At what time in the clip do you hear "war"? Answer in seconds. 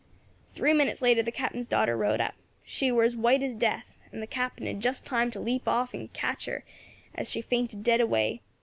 2.91-3.03